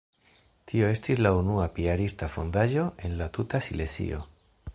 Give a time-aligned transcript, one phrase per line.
[0.71, 4.27] Tio estis la unua piarista fondaĵo en la tuta Silezio.